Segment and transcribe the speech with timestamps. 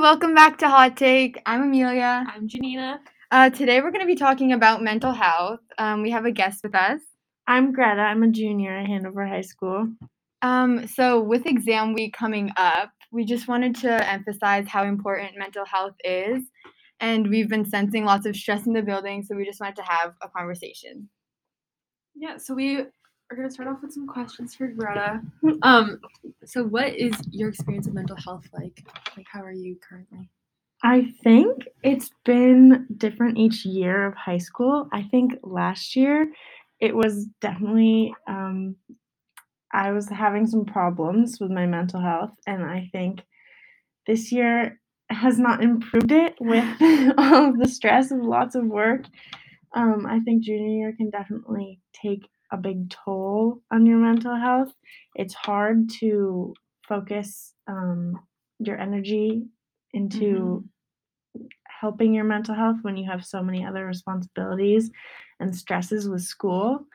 [0.00, 1.40] Welcome back to Hot Take.
[1.46, 2.24] I'm Amelia.
[2.28, 3.00] I'm Janina.
[3.30, 5.60] Uh, today we're going to be talking about mental health.
[5.78, 7.00] Um, we have a guest with us.
[7.46, 8.00] I'm Greta.
[8.00, 9.88] I'm a junior at Hanover High School.
[10.42, 15.64] Um, so, with exam week coming up, we just wanted to emphasize how important mental
[15.64, 16.42] health is.
[16.98, 19.84] And we've been sensing lots of stress in the building, so we just wanted to
[19.84, 21.08] have a conversation.
[22.16, 22.84] Yeah, so we
[23.30, 25.20] are going to start off with some questions for Greta.
[25.62, 26.00] Um,
[26.44, 28.84] so what is your experience of mental health like?
[29.16, 30.30] Like, how are you currently?
[30.82, 34.88] I think it's been different each year of high school.
[34.92, 36.30] I think last year
[36.80, 38.76] it was definitely, um,
[39.72, 43.22] I was having some problems with my mental health, and I think
[44.06, 44.78] this year
[45.08, 46.64] has not improved it with
[47.18, 49.04] all of the stress of lots of work.
[49.74, 54.72] Um, I think junior year can definitely take a big toll on your mental health.
[55.14, 56.54] It's hard to
[56.88, 58.18] focus um,
[58.60, 59.44] your energy
[59.92, 60.64] into
[61.68, 64.90] helping your mental health when you have so many other responsibilities
[65.40, 66.86] and stresses with school.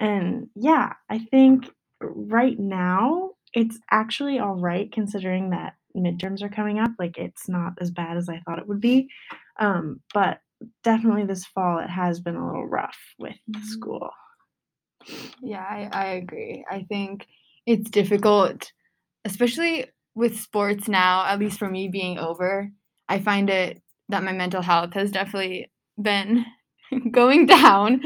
[0.00, 1.70] And yeah, I think
[2.00, 6.92] right now it's actually all right considering that midterms are coming up.
[6.98, 9.08] Like it's not as bad as I thought it would be.
[9.58, 10.40] Um, but
[10.84, 13.64] definitely this fall it has been a little rough with Mhm.
[13.64, 14.10] school.
[15.42, 16.64] Yeah, I, I agree.
[16.70, 17.26] I think
[17.66, 18.72] it's difficult,
[19.24, 22.70] especially with sports now, at least for me being over.
[23.08, 26.44] I find it that my mental health has definitely been
[27.10, 28.02] going down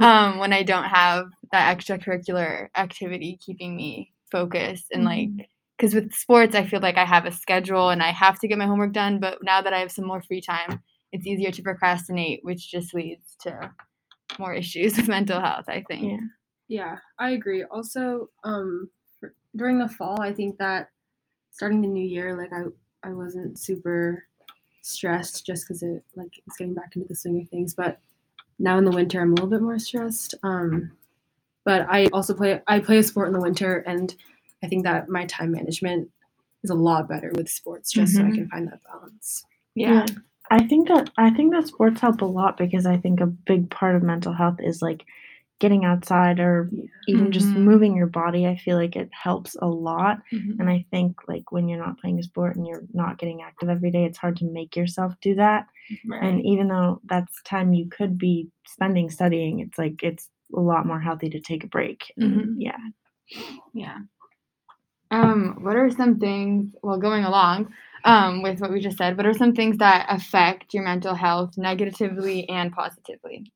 [0.00, 5.30] um, when I don't have that extracurricular activity keeping me focused and like
[5.78, 8.58] because with sports I feel like I have a schedule and I have to get
[8.58, 11.62] my homework done but now that I have some more free time it's easier to
[11.62, 13.70] procrastinate which just leads to
[14.38, 16.26] more issues with mental health I think Yeah.
[16.68, 17.62] Yeah, I agree.
[17.62, 20.90] Also, um, for, during the fall, I think that
[21.52, 22.64] starting the new year, like I,
[23.08, 24.24] I wasn't super
[24.82, 27.72] stressed just because it like it's getting back into the swing of things.
[27.74, 28.00] But
[28.58, 30.34] now in the winter, I'm a little bit more stressed.
[30.42, 30.90] Um,
[31.64, 34.12] but I also play I play a sport in the winter, and
[34.64, 36.10] I think that my time management
[36.64, 38.34] is a lot better with sports, just so I Mhm.
[38.34, 39.44] can find that balance.
[39.76, 40.04] yeah
[40.50, 43.70] I think that I think that sports help a lot because I think a big
[43.70, 45.04] part of mental health is like
[45.58, 46.84] getting outside or Yeah.
[47.06, 47.64] even just Mhm.
[47.64, 48.46] moving your body.
[48.46, 50.18] I feel like it helps a lot.
[50.32, 50.60] Mhm.
[50.60, 53.68] And I think like when you're not playing a sport and you're not getting active
[53.70, 55.66] every day, it's hard to make yourself do that.
[56.06, 56.22] Right.
[56.22, 60.86] And even though that's time you could be spending studying, it's like it's a lot
[60.86, 62.12] more healthy to take a break.
[62.20, 62.60] And Mhm.
[62.60, 62.78] yeah.
[63.74, 63.98] Yeah.
[65.10, 67.72] Um, what are some things, well, going along
[68.04, 71.56] um, with what we just said, what are some things that affect your mental health
[71.58, 73.52] negatively and positively?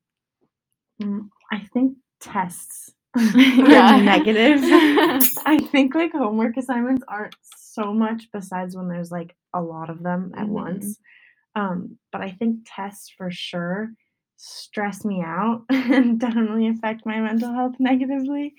[1.03, 3.91] Mm, I think tests Yeah.
[3.91, 4.63] are negative.
[5.47, 10.03] I think like homework assignments aren't so much besides when there's like a lot of
[10.03, 10.49] them at Mhm.
[10.49, 10.99] once.
[11.57, 13.93] Um, but I think tests for sure
[14.37, 18.55] stress me out and definitely affect my mental health negatively.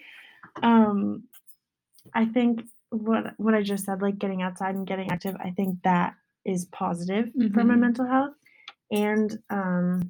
[0.64, 1.24] Um,
[2.14, 5.82] I think what what I just said, like getting outside and getting active, I think
[5.84, 6.14] that
[6.46, 7.80] is positive for my Mhm.
[7.80, 8.34] mental health.
[8.92, 10.04] And um,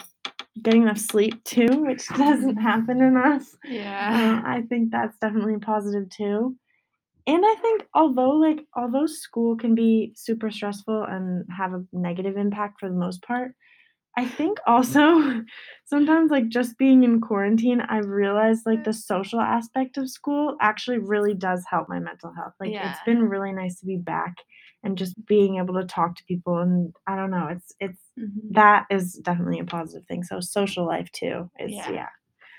[0.63, 3.53] getting enough sleep too, which doesn't happen enough.
[3.53, 4.41] Uh, Yeah.
[4.45, 6.57] I think that's definitely positive too.
[7.27, 12.35] And I think although like although school can be super stressful and have a negative
[12.37, 13.53] impact for the most part,
[14.17, 15.43] I think also
[15.85, 20.99] sometimes like just being in quarantine, I've realized like the social aspect of school actually
[20.99, 22.53] really does help my mental health.
[22.59, 22.87] Like Yeah.
[22.87, 24.35] it's been really nice to be back
[24.83, 28.53] and just being able to talk to people and I don't know, it's it's Mhm.
[28.55, 30.23] that is definitely a positive thing.
[30.23, 31.89] So social life too is Yeah.
[31.91, 32.09] yeah.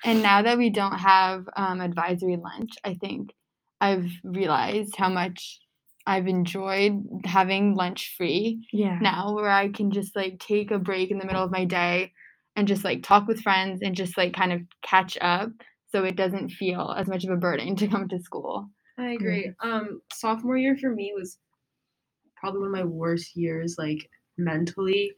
[0.05, 3.33] And now that we don't have um, advisory lunch, I think
[3.81, 5.61] I've realized how much
[6.07, 8.99] I've enjoyed having lunch free Yeah.
[9.01, 12.13] now where I can just like take a break in the middle of my day
[12.57, 15.51] and just like talk with friends and just like kind of catch up
[15.91, 18.69] so it doesn't feel as much of a burden to come to school.
[18.99, 19.53] I agree.
[19.61, 21.39] Um, sophomore year for me was
[22.37, 25.13] probably one of my worst years, like mentally,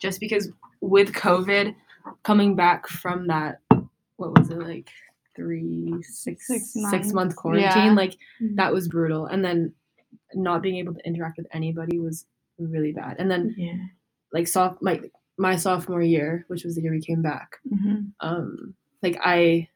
[0.00, 0.50] just because
[0.80, 1.74] with COVID,
[2.22, 3.60] coming back from that,
[4.16, 4.88] what was it like,
[5.36, 7.92] three, six, Six month quarantine, Yeah.
[7.92, 8.56] like Mhm.
[8.56, 9.26] that was brutal.
[9.26, 9.72] And then
[10.34, 12.26] not being able to interact with anybody was
[12.58, 13.16] really bad.
[13.18, 13.76] And then Yeah.
[14.32, 18.00] like soph like my sophomore year, which was the year we came back, Mm-hmm.
[18.20, 19.68] um, like I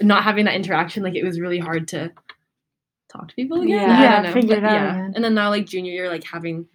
[0.00, 2.12] not having that interaction, like it was really hard to
[3.10, 3.88] talk to people again.
[3.88, 4.22] Yeah.
[4.22, 4.92] Yeah, figure but it out yeah.
[4.92, 5.12] again.
[5.14, 6.66] And then now like junior year, like having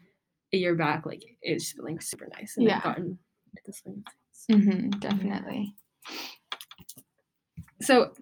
[0.53, 2.57] a year back, like it's feeling super nice.
[2.57, 2.77] And Yeah.
[2.77, 3.19] I've gotten
[3.71, 4.03] swing.
[4.51, 4.89] Mm-hmm.
[4.99, 5.75] Definitely.
[7.81, 8.13] So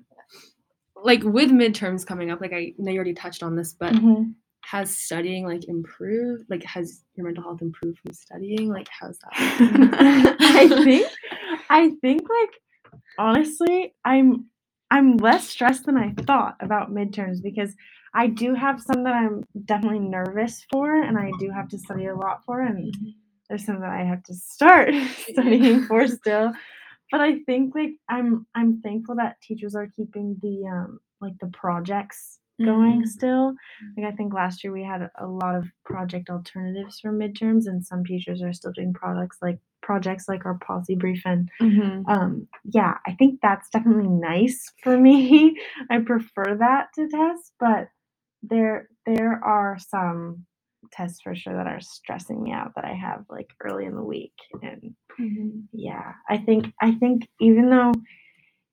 [1.04, 4.34] like with midterms coming up, like I know you already touched on this, but Mhm.
[4.66, 6.46] has studying like improved?
[6.50, 8.70] Like, has your mental health improved from studying?
[8.70, 9.34] Like, how's that?
[10.42, 11.08] I think
[11.70, 12.50] I think like
[13.20, 14.48] honestly, I'm
[14.92, 17.76] I'm less stressed than I thought about midterms because
[18.14, 22.08] I do have some that I'm definitely nervous for and I do have to study
[22.08, 22.94] a lot for and
[23.50, 24.94] there's some that I have to start
[25.32, 26.54] studying for still.
[27.12, 31.48] But I think like I'm I'm thankful that teachers are keeping the um like the
[31.48, 33.08] projects going Mhm.
[33.08, 33.56] still.
[33.98, 37.86] Like I think last year we had a lot of project alternatives for midterms and
[37.86, 42.04] some teachers are still doing products like projects like our policy brief and Mhm.
[42.10, 45.58] um yeah i think that's definitely nice for me
[45.90, 47.88] i prefer that to tests but
[48.44, 50.46] there there are some
[50.92, 54.04] tests for sure that are stressing me out that i have like early in the
[54.04, 55.64] week and Mhm.
[55.74, 57.92] yeah i think i think even though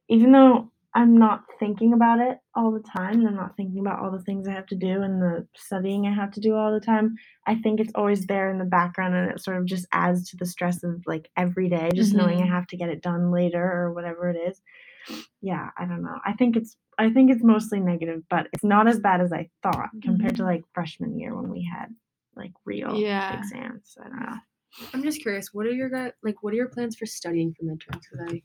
[0.09, 3.99] even though i'm not thinking about it all the time and i'm not thinking about
[4.01, 6.73] all the things i have to do and the studying i have to do all
[6.73, 7.15] the time
[7.47, 10.37] i think it's always there in the background and it sort of just adds to
[10.37, 12.51] the stress of like every day just knowing i Mhm.
[12.51, 14.61] have to get it done later or whatever it is
[15.41, 18.89] yeah i don't know i think it's i think it's mostly negative but it's not
[18.89, 20.47] as bad as i thought compared to Mhm.
[20.47, 21.95] like freshman year when we had
[22.37, 23.39] like real Yeah.
[23.39, 24.37] exams i don't know
[24.93, 25.55] I'm just curious.
[25.55, 26.43] What are your guys like?
[26.43, 28.03] What are your plans for studying for midterms?
[28.11, 28.43] Because I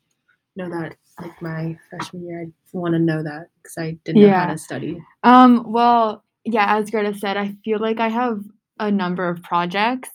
[0.56, 4.30] know that like my freshman year, I want to know that because I didn't know
[4.38, 5.02] how to study.
[5.24, 8.40] Um, well, yeah, as Greta said, I feel like I have
[8.80, 10.10] a number of projects.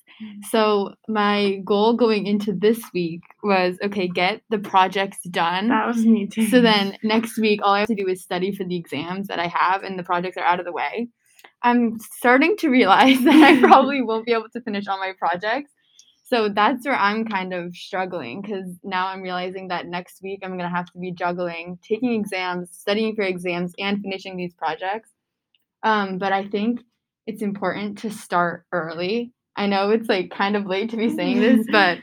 [0.50, 5.69] So my goal going into this week was okay, get the projects done.
[5.69, 8.52] that was me too So then next week, all I have to do is study
[8.52, 11.08] for the exams that I have, and the projects are out of the way.
[11.62, 15.73] I'm starting to realize that I probably won't be able to finish all my projects.
[16.29, 20.58] So that's where I'm kind of struggling because now I'm realizing that next week I'm
[20.58, 25.11] going to have to be juggling taking exams, studying for exams, and finishing these projects.
[25.85, 26.81] Um, but I think
[27.29, 29.32] it's important to start early.
[29.55, 31.99] I know it's like kind of late to be saying this, but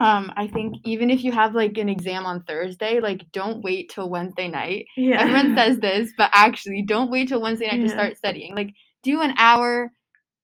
[0.00, 3.90] um, I think even if you have like an exam on Thursday, like don't wait
[3.90, 4.86] till Wednesday night.
[4.96, 8.54] yeah Everyone says this, but actually don't wait till Wednesday night to start studying.
[8.54, 8.70] Like
[9.02, 9.90] do an hour,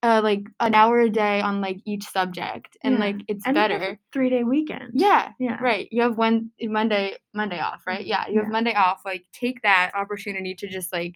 [0.03, 3.01] uh, like an hour a day on like each subject, and Yeah.
[3.01, 4.01] like it's and you have a better.
[4.13, 5.89] three day weekend Yeah, yeah right.
[5.91, 8.05] You have one Monday Monday off, right?
[8.05, 8.53] Yeah, you have Yeah.
[8.53, 9.03] Monday off.
[9.05, 11.15] Like take that opportunity to just like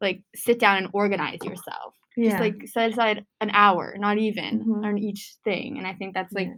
[0.00, 1.94] like sit down and organize yourself.
[2.16, 4.84] yeah Just like set aside an hour, not even Mhm.
[4.84, 6.54] on each thing, and I think that's like Yeah.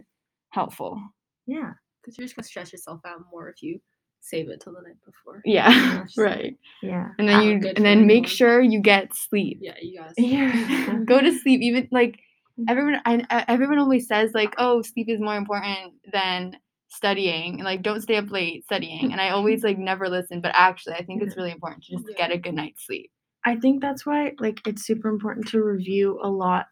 [0.55, 1.01] Helpful.
[1.47, 3.79] yeah Because you're just gonna stress yourself out more if you
[4.21, 5.41] save it till the night before.
[5.45, 6.13] Yeah, Yes.
[6.17, 6.57] right.
[6.81, 8.29] yeah And then Ah, you and then make everyone.
[8.39, 9.59] sure you get sleep.
[9.61, 10.13] Yeah, you guys.
[10.17, 11.61] yeah Go to sleep.
[11.61, 12.19] Even like
[12.67, 16.57] everyone, I, I- everyone always says like, oh, sleep is more important than
[16.87, 17.55] studying.
[17.55, 19.11] And like, don't stay up late studying.
[19.11, 22.05] And I always like never listen, but actually, I think it's really important to just
[22.09, 22.17] Yeah.
[22.17, 23.11] get a good night's sleep.
[23.45, 26.65] I think that's why like it's super important to review a lot,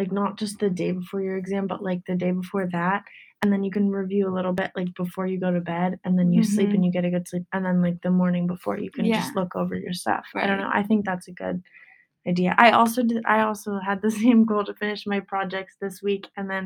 [0.00, 3.02] like not just the day before your exam, but like the day before that.
[3.42, 6.18] And then you can review a little bit like before you go to bed and
[6.18, 6.74] then you sleep Mhm.
[6.74, 7.44] and you get a good sleep.
[7.52, 10.26] And then like the morning before you can just look over your stuff.
[10.34, 10.70] I don't know.
[10.80, 11.58] I think that's a good
[12.26, 12.54] idea.
[12.66, 16.24] I also did I also had the same goal to finish my projects this week
[16.36, 16.64] and then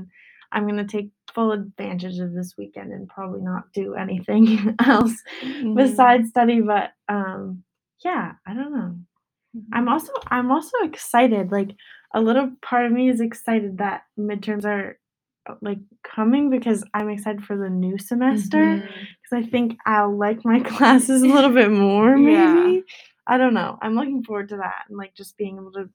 [0.53, 4.47] I'm gonna take full advantage of this weekend and probably not do anything
[4.95, 5.75] else Mhm.
[5.77, 6.61] besides study.
[6.61, 7.65] But um
[8.05, 8.93] yeah, I don't know.
[9.73, 11.53] I'm also I'm also excited.
[11.53, 11.71] Like
[12.15, 14.99] a little part of me is excited that midterms are
[15.61, 20.61] like coming because I'm excited for the new semester because I think I'll like my
[20.65, 22.55] classes a little bit more Yeah.
[22.55, 22.83] maybe.
[23.27, 23.79] I don't know.
[23.83, 25.89] I'm looking forward to that and like just being able to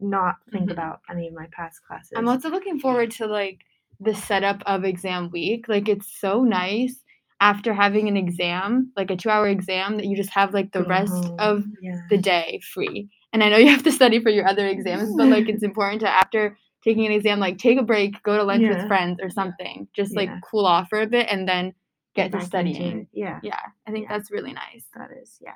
[0.00, 0.72] not think Mhm.
[0.72, 2.12] about any of my past classes.
[2.16, 3.60] I'm also looking forward to like
[4.00, 5.68] the setup of exam week.
[5.68, 7.02] Like it's so nice
[7.40, 10.82] after having an exam, like a two hour exam, that you just have like the
[10.82, 11.36] Go rest home.
[11.38, 12.00] of yeah.
[12.10, 13.08] the day free.
[13.32, 16.00] And I know you have to study for your other exams, but like it's important
[16.00, 19.30] to after taking an exam, like take a break, go to lunch with friends or
[19.30, 19.86] something.
[19.94, 20.40] Just like Yeah.
[20.42, 21.74] cool off for a bit and then
[22.14, 23.08] get, to back into studying.
[23.12, 24.16] Yeah, Yeah, I think Yeah.
[24.16, 24.84] that's really nice.
[24.96, 25.38] that is.
[25.40, 25.54] Yeah.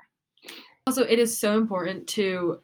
[0.86, 2.58] Also, it is so important to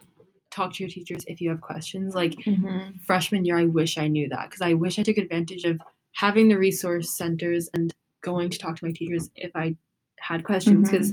[0.51, 2.15] talk to your teachers if you have questions.
[2.15, 2.99] Like Mm-hmm.
[3.07, 5.81] freshman year, I wish I knew that because I wish I took advantage of
[6.15, 9.77] having the resource centers and going to talk to my teachers if I
[10.19, 11.13] had questions because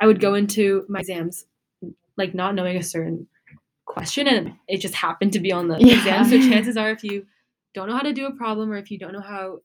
[0.00, 1.44] I would go into my exams
[2.16, 3.26] like not knowing a certain
[3.84, 5.94] question and it just happened to be on the Yeah.
[5.98, 6.24] exam.
[6.24, 7.26] So chances are if you
[7.74, 9.60] don't know how to do a problem or if you don't know how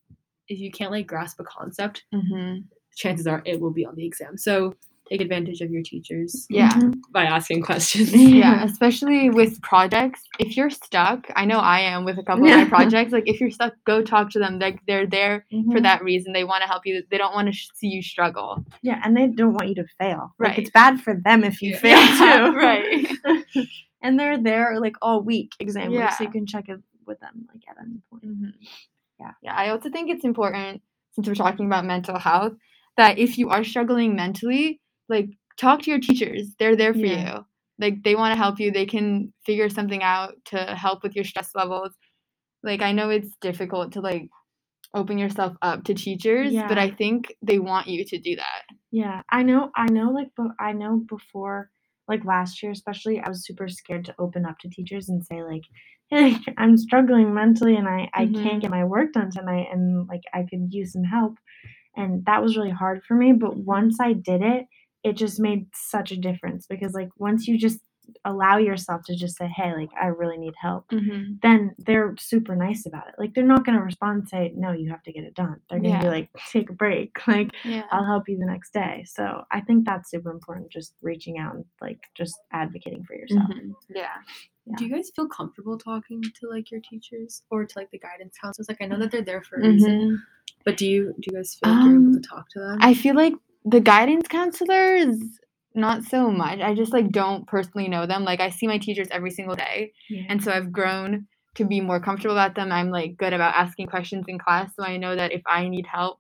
[0.48, 2.62] if you can't like grasp a concept, Mm-hmm.
[2.96, 4.38] chances are it will be on the exam.
[4.38, 4.76] So
[5.12, 6.72] take advantage of your teachers Yeah.
[6.72, 7.02] Mhm.
[7.12, 8.14] by asking questions.
[8.42, 10.22] Yeah, especially with projects.
[10.40, 13.12] If you're stuck, I know I am with a couple of my projects.
[13.12, 14.58] Like if you're stuck, go talk to them.
[14.60, 15.84] Like they're there for Mhm.
[15.84, 16.32] that reason.
[16.32, 17.04] They want to help you.
[17.12, 18.64] They don't want to sh- see you struggle.
[18.82, 20.34] Yeah, and they don't want you to fail.
[20.40, 20.60] Like Right.
[20.60, 21.78] it's bad for them if you Yeah.
[21.86, 22.56] fail Yeah, too.
[22.56, 23.08] right.
[24.02, 27.48] and they're there like all week exam week, so you can check it with them
[27.54, 28.24] like at any point.
[28.26, 28.54] Mhm.
[29.20, 29.32] Yeah.
[29.44, 29.56] Yeah.
[29.56, 30.82] I also think it's important
[31.14, 32.54] since we're talking about mental health
[32.98, 34.80] that if you are struggling mentally,
[35.12, 36.56] like talk to your teachers.
[36.60, 37.08] They're there for Yeah.
[37.08, 37.46] you.
[37.80, 38.72] Like they want to help you.
[38.72, 41.94] They can figure something out to help with your stress levels.
[42.64, 44.30] Like I know it's difficult to like
[44.96, 48.64] open yourself up to teachers, but I think they want you to do that.
[48.92, 49.72] Yeah, I know.
[49.76, 50.12] I know.
[50.12, 51.70] Like, but I know before,
[52.08, 55.44] like last year, especially, I was super scared to open up to teachers and say
[55.44, 55.64] like,
[56.10, 58.44] "Hey, I'm struggling mentally, and I I Mhm.
[58.44, 61.38] can't get my work done tonight, and like I could use some help."
[61.98, 63.34] And that was really hard for me.
[63.34, 64.68] But once I did it,
[65.04, 67.80] it just made such a difference because like once you just
[68.26, 71.36] allow yourself to just say, "Hey, like I really need help," Mm-hmm.
[71.44, 73.16] then they're super nice about it.
[73.18, 75.80] Like they're not gonna respond and say, "No, you have to get it done." They're
[75.80, 77.84] gonna be like, "Take a break." Like Yeah.
[77.92, 79.06] I'll help you the next day.
[79.08, 83.50] So I think that's super important, just reaching out and like just advocating for yourself.
[83.50, 83.74] Mhm.
[83.90, 84.18] Yeah.
[84.78, 88.36] Do you guys feel comfortable talking to like your teachers or to like the guidance
[88.42, 88.68] counselors?
[88.70, 90.18] Like I know that they're there for a reason, Mhm.
[90.66, 92.78] but do you do you guys feel like you're able to Um, talk to them?
[92.82, 93.34] I feel like
[93.66, 95.18] the guidance counselors
[95.74, 96.60] not so much.
[96.60, 98.24] I just like don't personally know them.
[98.24, 100.24] Like I see my teachers every single day, Yeah.
[100.30, 102.72] and so I've grown to be more comfortable about them.
[102.72, 105.86] I'm like good about asking questions in class, so I know that if I need
[105.86, 106.20] help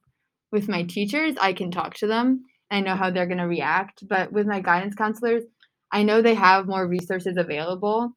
[0.51, 2.45] with my teachers, I can talk to them.
[2.69, 4.07] I know how they're going to react.
[4.07, 5.43] But with my guidance counselors,
[5.91, 8.13] I know they have more resources available,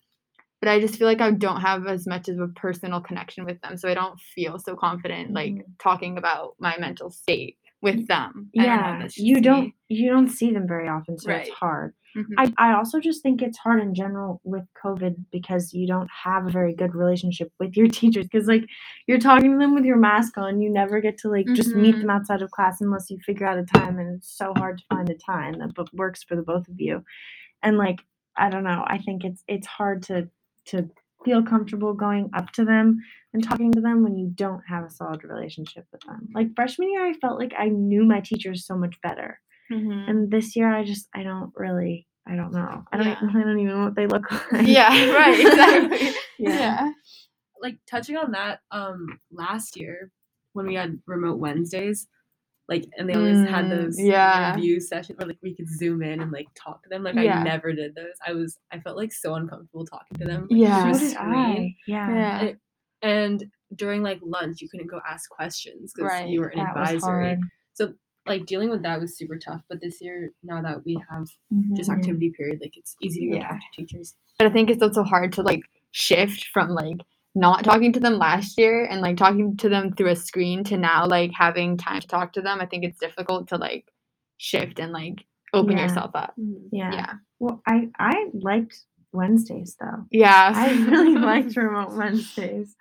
[0.61, 3.61] but I just feel like I don't have as much of a personal connection with
[3.63, 5.65] them, so I don't feel so confident like Mhm.
[5.81, 8.51] talking about my mental state with them.
[8.59, 9.75] I don't know, yeah, you don't me.
[9.89, 11.53] you don't see them very often, so it's Right.
[11.53, 11.95] hard.
[12.17, 12.35] Mhm.
[12.39, 16.47] I, I also just think it's hard in general with COVID because you don't have
[16.47, 18.65] a very good relationship with your teachers because like
[19.09, 21.97] you're talking to them with your mask on, you never get to like just meet
[21.97, 22.01] Mhm.
[22.03, 24.85] them outside of class unless you figure out a time, and it's so hard to
[24.89, 27.05] find a time that works for the both of you.
[27.63, 28.01] And like
[28.37, 30.29] I don't know, I think it's it's hard to
[30.67, 30.89] to
[31.25, 32.99] feel comfortable going up to them
[33.33, 36.29] and talking to them when you don't have a solid relationship with them.
[36.35, 39.41] Like freshman year, I felt like I knew my teachers so much better.
[39.73, 40.09] Mhm.
[40.09, 42.85] And this year, I just I don't really I don't know.
[42.93, 43.19] I don't Yeah.
[43.23, 44.67] I don't even know what they look like.
[44.67, 46.09] Yeah, right, exactly.
[46.39, 46.59] Yeah.
[46.59, 46.91] yeah.
[47.63, 50.11] like touching on that, um, last year
[50.53, 52.07] when we had remote Wednesdays,
[52.69, 54.55] like and they always had Mm, those yeah.
[54.55, 57.03] review sessions where like we could zoom in and like talk to them.
[57.03, 57.41] Like Yeah.
[57.41, 58.15] I never did those.
[58.27, 60.43] I was I felt like so uncomfortable talking to them.
[60.51, 60.83] Like, Yeah.
[60.83, 61.77] through So screen.
[61.87, 62.11] Yeah.
[62.11, 62.41] Yeah.
[62.41, 62.57] And,
[63.03, 63.45] and
[63.77, 67.39] during like lunch, you couldn't go ask questions because Right, you were an That advisory.
[67.75, 67.93] So
[68.27, 69.61] like dealing with that was super tough.
[69.69, 71.29] But this year, now that we have
[71.77, 71.97] just Mhm.
[71.99, 73.49] activity period, like it's easy to go Yeah.
[73.49, 74.15] talk to teachers.
[74.39, 76.97] But I think it's also hard to like shift from like
[77.35, 80.77] not talking to them last year and like talking to them through a screen to
[80.77, 82.61] now like having time to talk to them.
[82.61, 83.87] I think it's difficult to like
[84.39, 85.83] shift and like open Yeah.
[85.85, 86.35] yourself up.
[86.39, 86.69] Mm-hmm.
[86.73, 86.93] Yeah.
[86.93, 87.13] Yeah.
[87.41, 88.77] Well, I I liked
[89.13, 90.05] Wednesdays though.
[90.11, 90.53] Yeah.
[90.55, 92.75] I really liked remote Wednesdays.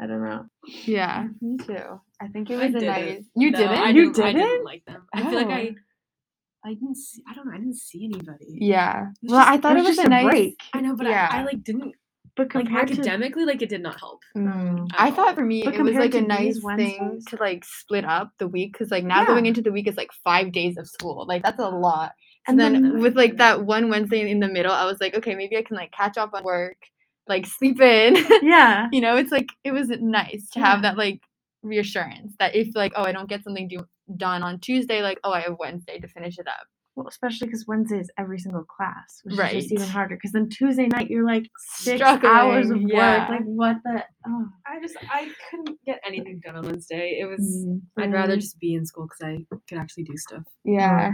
[0.00, 0.44] I don't know.
[0.84, 2.00] Yeah, me too.
[2.20, 2.86] I think it was a didn't.
[2.86, 3.24] nice.
[3.34, 3.78] You No, didn't?
[3.78, 4.64] I You didn't, I didn't didn't?
[4.64, 5.06] like them.
[5.14, 5.52] I feel like Oh.
[5.52, 5.74] I
[6.64, 8.46] I didn't see I don't know, I didn't see anybody.
[8.60, 9.06] Yeah.
[9.22, 10.60] was Well, just- I thought it was was, just a a nice break.
[10.74, 11.28] I know, but Yeah.
[11.30, 11.94] I, I like didn't
[12.36, 14.22] But like compared to academically like it did not help.
[14.36, 14.88] Mm.
[14.92, 18.04] I thought for me But it was like a nice these thing to like split
[18.04, 20.86] up the week because like now going into the week is like five days of
[20.86, 21.24] school.
[21.26, 22.12] Like that's a lot.
[22.46, 25.14] And And then, then- with like that one Wednesday in the middle, I was like,
[25.16, 26.76] okay, maybe I can like catch up on work,
[27.26, 28.16] like sleep in.
[28.42, 28.88] yeah.
[28.92, 31.20] you know, it's like it was nice to have that like
[31.62, 35.32] reassurance that if like oh I don't get something do- done on Tuesday, like oh
[35.32, 36.66] I have Wednesday to finish it up.
[36.96, 40.16] Well, especially because Wednesday is every single class, which is just even harder.
[40.16, 43.28] Because then Tuesday night you're like six hours of Struggling, work.
[43.28, 44.02] Like what the?
[44.26, 44.48] Oh.
[44.66, 47.18] I just I couldn't get anything done on Wednesday.
[47.20, 47.82] It was Mm.
[47.98, 50.42] I'd rather just be in school because I could actually do stuff.
[50.64, 51.12] Yeah.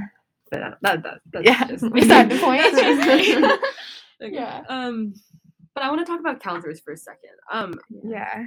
[0.53, 1.65] But that, that, that that's Yeah.
[1.67, 2.63] just Beside the point.
[2.63, 3.59] That's just me.
[4.23, 4.63] Okay, Yeah.
[4.69, 5.15] Um,
[5.75, 7.31] but I want to talk about counselors for a second.
[7.51, 7.75] Um,
[8.05, 8.45] Yeah.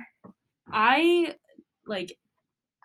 [0.72, 1.36] I
[1.86, 2.18] like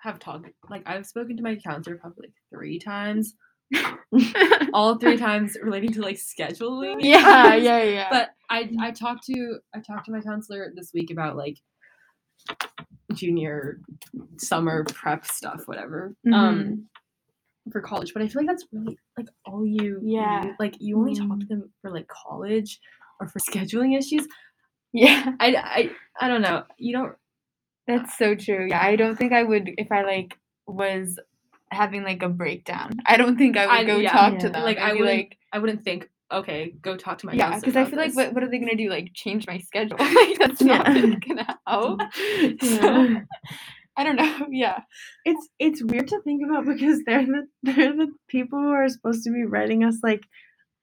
[0.03, 3.35] have talked like I've spoken to my counselor probably like three times.
[4.75, 6.97] all three times relating to like scheduling.
[7.01, 8.09] Yeah, yeah, yeah.
[8.11, 11.57] But I I talked to I talked to my counselor this week about like
[13.15, 13.81] junior
[14.39, 16.15] summer prep stuff, whatever.
[16.27, 16.35] Mm-hmm.
[16.35, 16.87] Um
[17.73, 18.13] for college.
[18.15, 20.43] But I feel like that's really like all you Yeah.
[20.45, 20.55] need.
[20.59, 21.41] like you only talk Mm.
[21.41, 22.81] to them for like college
[23.21, 24.27] or for scheduling issues.
[24.93, 25.33] yeah.
[25.41, 25.91] I I
[26.25, 26.65] I don't know.
[26.79, 27.13] You don't
[27.87, 28.67] That's so true.
[28.69, 30.37] Yeah, I don't think I would if I like
[30.67, 31.19] was
[31.71, 32.99] having like a breakdown.
[33.07, 34.13] I don't think I would I- go yeah.
[34.13, 34.39] talk Yeah.
[34.41, 34.63] to them.
[34.63, 37.77] Like, I'd I wouldn't like I wouldn't think, okay, go talk to my yeah, because
[37.77, 38.89] I about feel like what, what are they gonna do?
[38.91, 39.97] Like change my schedule?
[40.01, 41.15] like that's not Yeah.
[41.27, 42.01] gonna help.
[42.63, 43.17] So
[43.97, 44.47] I don't know.
[44.51, 44.81] Yeah.
[45.25, 49.25] It's it's weird to think about because they're the they're the people who are supposed
[49.25, 50.25] to be writing us like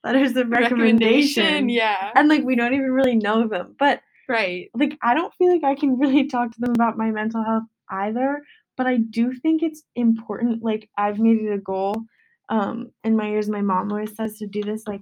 [0.04, 1.70] letters of recommendation.
[1.70, 2.12] Yeah.
[2.16, 3.76] And like we don't even really know them.
[3.80, 4.70] But Right.
[4.76, 7.64] like I don't feel like I can really talk to them about my mental health
[7.90, 8.42] either.
[8.78, 10.64] But I do think it's important.
[10.64, 12.04] Like I've made it a goal.
[12.50, 14.84] Um, in my years, my mom always says to do this.
[14.88, 15.02] Like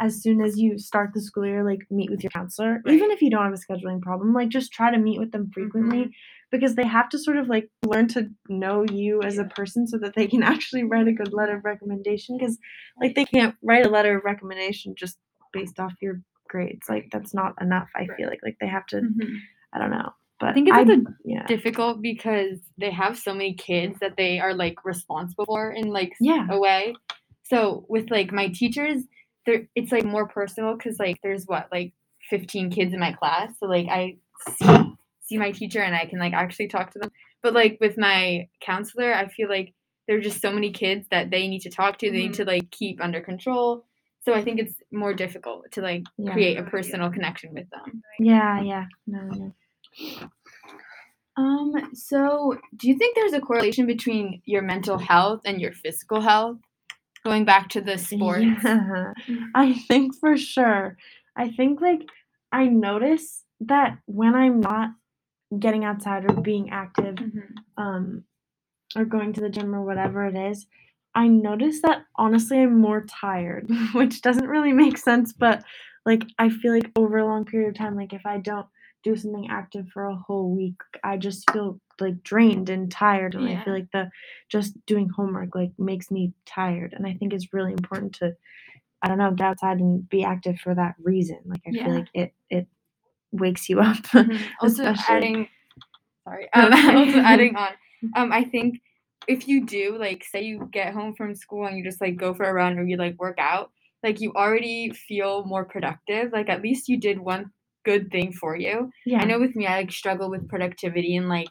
[0.00, 3.22] as soon as you start the school year, like meet with your counselor, even if
[3.22, 4.32] you don't have a scheduling problem.
[4.32, 6.10] Like just try to meet with them frequently Mhm.
[6.50, 9.98] because they have to sort of like learn to know you as a person so
[9.98, 12.36] that they can actually write a good letter of recommendation.
[12.38, 12.58] Because
[13.00, 15.18] like they can't write a letter of recommendation just
[15.52, 16.88] based off your grades.
[16.88, 17.88] Like that's not enough.
[17.94, 18.96] I feel like like they have to.
[19.02, 19.36] Mhm.
[19.72, 20.10] I don't know.
[20.40, 21.46] But I think it's also yeah.
[21.46, 26.14] difficult because they have so many kids that they are like responsible for in like
[26.20, 26.46] Yeah.
[26.50, 26.94] a way.
[27.42, 29.02] So with like my teachers,
[29.46, 31.92] there it's like more personal because like there's what like
[32.30, 34.16] 15 kids in my class, so like I
[34.58, 37.10] see see my teacher and I can like actually talk to them.
[37.42, 39.74] But like with my counselor, I feel like
[40.08, 42.10] there are just so many kids that they need to talk to.
[42.10, 43.84] They need to like keep under control.
[44.24, 46.32] So I think it's more difficult to like Yeah.
[46.32, 48.02] create a personal connection with them.
[48.18, 48.60] Yeah.
[48.62, 48.86] Yeah.
[49.06, 49.20] No.
[49.22, 49.54] No.
[51.36, 56.20] Um, so do you think there's a correlation between your mental health and your physical
[56.20, 56.58] health?
[57.24, 58.44] Going back to the sports.
[58.64, 59.12] Yeah.
[59.54, 60.96] I think for sure.
[61.36, 62.00] I think like
[62.52, 64.90] I notice that when I'm not
[65.58, 67.54] getting outside or being active, Mhm.
[67.76, 68.24] um,
[68.96, 70.66] or going to the gym or whatever it is,
[71.14, 75.62] I notice that honestly I'm more tired, which doesn't really make sense, but
[76.06, 78.66] like I feel like over a long period of time, like if I don't
[79.02, 83.46] do something active for a whole week, I just feel like drained and tired, and
[83.48, 84.10] I feel like the
[84.48, 88.36] just doing homework like makes me tired, and I think it's really important to,
[89.02, 91.38] I don't know, get outside and be active for that reason.
[91.46, 91.84] Like I Yeah.
[91.84, 92.66] feel like it it
[93.32, 93.96] wakes you up.
[93.98, 94.50] Mhm.
[94.60, 95.48] Also adding
[96.24, 96.48] sorry.
[96.52, 97.72] Um, also adding on.
[98.16, 98.80] Um, I think
[99.28, 102.32] if you do like say you get home from school and you just like go
[102.32, 106.32] for a run or you like work out, like you already feel more productive.
[106.32, 107.52] Like at least you did one
[107.84, 108.90] good thing for you.
[109.06, 109.20] yeah.
[109.20, 111.48] I know with me I like struggle with productivity and like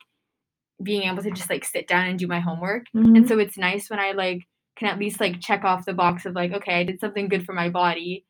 [0.81, 2.85] being able to just like sit down and do my homework.
[2.95, 3.17] Mhm.
[3.17, 4.43] And so it's nice when I like
[4.77, 7.45] can at least like check off the box of like, okay, I did something good
[7.45, 8.25] for my body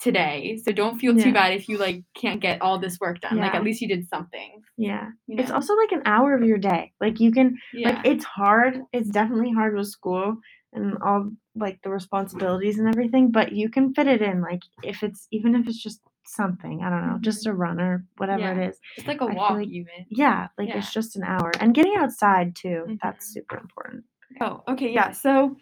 [0.00, 0.60] today.
[0.64, 3.38] So don't feel too bad if you like can't get all this work done.
[3.38, 4.62] Like at least you did something.
[4.76, 5.08] yeah.
[5.26, 6.92] You It's also like an hour of your day.
[7.00, 7.90] Like you can yeah.
[7.90, 8.80] like it's hard.
[8.92, 10.36] It's definitely hard with school
[10.72, 15.02] and all like the responsibilities and everything, but you can fit it in like if
[15.02, 18.58] it's even if it's just something, I don't know, just a run or whatever Mm-hmm.
[18.60, 18.66] Yeah.
[18.66, 18.80] it is.
[18.96, 20.06] Just like a I walk like- even.
[20.08, 20.78] Yeah, like Yeah.
[20.78, 21.52] it's just an hour.
[21.60, 23.32] And getting outside too, that's Mhm.
[23.32, 24.04] super important.
[24.40, 25.10] Oh, okay, yeah.
[25.12, 25.56] So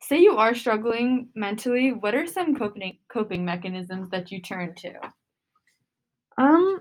[0.00, 4.92] say you are struggling mentally, what are some coping coping mechanisms that you turn to?
[6.38, 6.80] Um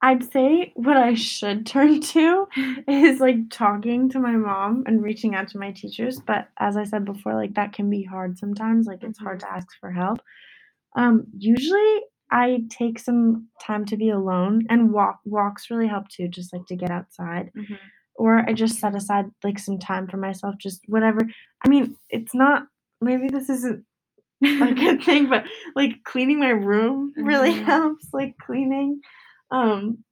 [0.00, 2.46] I'd say what I should turn to
[2.88, 6.84] is like talking to my mom and reaching out to my teachers, but as I
[6.84, 10.20] said before, like that can be hard sometimes, like it's hard to ask for help.
[10.96, 16.28] Um usually I take some time to be alone and walk walks really help too,
[16.28, 17.50] just like to get outside.
[17.56, 17.78] Mhm.
[18.16, 21.20] Or I just set aside like some time for myself, just whatever.
[21.64, 22.66] I mean, it's not
[23.00, 23.84] maybe this isn't
[24.44, 25.44] a good thing, but
[25.76, 27.64] like cleaning my room really Mhm.
[27.64, 29.00] helps, like cleaning.
[29.50, 30.04] Um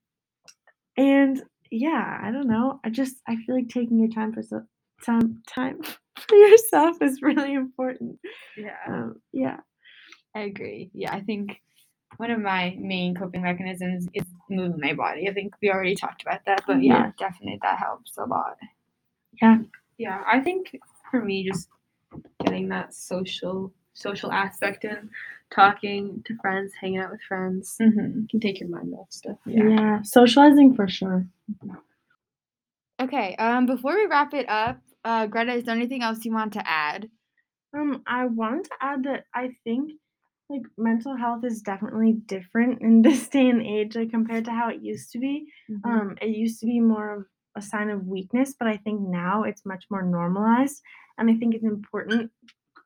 [0.96, 2.80] and yeah, I don't know.
[2.84, 4.62] I just I feel like taking your time for so,
[5.04, 5.80] time time
[6.18, 8.18] for yourself is really important.
[8.56, 8.76] Yeah.
[8.88, 9.58] Um, yeah.
[10.34, 10.90] I agree.
[10.94, 11.60] Yeah, I think
[12.18, 15.28] one of my main coping mechanisms is moving my body.
[15.28, 18.56] I think we already talked about that, but yeah, definitely that helps a lot.
[19.40, 19.58] Yeah,
[19.98, 20.78] Yeah, I think
[21.10, 21.68] for me, just
[22.44, 25.08] getting that social social aspect in,
[25.50, 28.26] talking to friends, hanging out with friends, Mm-hmm.
[28.26, 29.38] can take your mind off stuff.
[29.46, 31.26] yeah, Socializing for sure.
[33.00, 33.36] Okay.
[33.36, 36.62] Um, before we wrap it up, uh, Greta, is there anything else you want to
[36.68, 37.08] add?
[37.74, 39.92] Um, I wanted to add that I think
[40.48, 44.68] like mental health is definitely different in this day and age, like compared to how
[44.68, 45.46] it used to be.
[45.70, 45.90] Mm-hmm.
[45.90, 47.24] Um, it used to be more of
[47.56, 50.82] a sign of weakness, but I think now it's much more normalized.
[51.18, 52.30] And I think it's important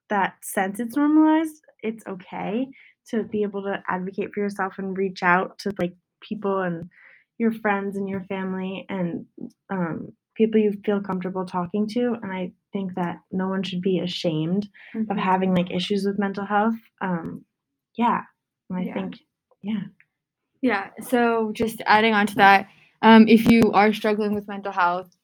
[0.08, 2.68] that since it's normalized, it's okay
[3.08, 6.88] to be able to advocate for yourself and reach out to like people and
[7.38, 9.26] your friends and your family and
[9.70, 12.14] um, people you feel comfortable talking to.
[12.22, 15.18] And I think that no one should be ashamed of Mhm.
[15.18, 16.76] having like issues with mental health.
[17.00, 17.44] Um,
[17.96, 18.22] yeah.
[18.68, 18.94] And I Yeah.
[18.94, 19.18] think,
[19.62, 19.83] yeah.
[20.62, 20.90] Yeah.
[21.03, 22.68] So just adding on to that,
[23.03, 25.14] um, if you are struggling with mental health,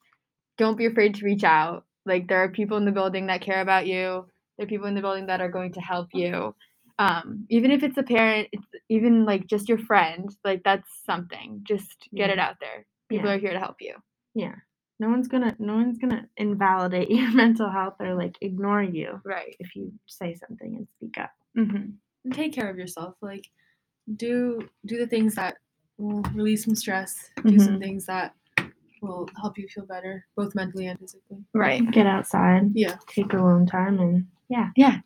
[0.57, 1.85] don't be afraid to reach out.
[2.05, 4.25] Like there are people in the building that care about you.
[4.57, 6.55] There are people in the building that are going to help you.
[6.99, 11.61] Um, even if it's a parent, it's even like just your friend, like that's something.
[11.63, 12.33] Just get Yeah.
[12.33, 12.85] it out there.
[13.09, 13.35] People Yeah.
[13.35, 13.95] are here to help you.
[14.33, 14.55] Yeah.
[14.99, 19.55] no one's gonna no one's gonna invalidate your mental health or like ignore you Right.
[19.59, 21.29] if you say something and speak up.
[21.55, 21.91] Mm-hmm.
[22.23, 23.15] And take care of yourself.
[23.21, 23.45] Like
[24.15, 25.57] do do the things that
[25.97, 27.29] will release some stress.
[27.45, 28.33] Do some things that
[29.01, 31.37] will help you feel better, both mentally and physically.
[31.53, 31.89] Right.
[31.91, 32.97] Get outside, Yeah.
[33.07, 34.69] take alone time, and yeah.
[34.75, 34.99] Yeah.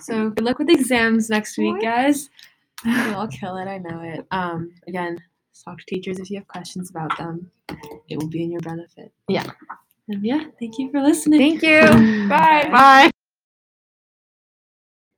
[0.00, 1.82] So good luck with exams next week, What?
[1.82, 2.30] guys.
[2.84, 3.66] You'll all kill it.
[3.66, 4.26] I know it.
[4.30, 5.18] Um, again,
[5.64, 7.50] talk to teachers if you have questions about them.
[8.08, 9.12] It will be in your benefit.
[9.28, 9.50] Yeah.
[10.08, 11.38] And yeah, thank you for listening.
[11.38, 12.28] Thank you.
[12.28, 12.68] Bye.
[12.70, 13.10] bye.